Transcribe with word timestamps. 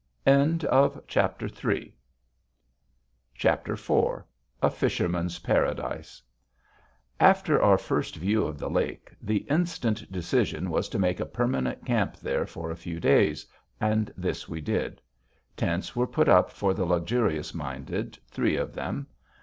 IV 0.25 0.63
A 0.65 1.01
FISHERMAN'S 4.71 5.39
PARADISE 5.39 6.21
After 7.19 7.61
our 7.61 7.77
first 7.77 8.15
view 8.15 8.43
of 8.47 8.57
the 8.57 8.67
lake, 8.71 9.11
the 9.21 9.37
instant 9.47 10.11
decision 10.11 10.71
was 10.71 10.89
to 10.89 10.97
make 10.97 11.19
a 11.19 11.25
permanent 11.27 11.85
camp 11.85 12.17
there 12.17 12.47
for 12.47 12.71
a 12.71 12.75
few 12.75 12.99
days. 12.99 13.45
And 13.79 14.11
this 14.17 14.49
we 14.49 14.59
did. 14.59 14.99
Tents 15.55 15.95
were 15.95 16.07
put 16.07 16.27
up 16.27 16.49
for 16.49 16.73
the 16.73 16.85
luxurious 16.85 17.53
minded, 17.53 18.17
three 18.31 18.55
of 18.55 18.73
them. 18.73 19.05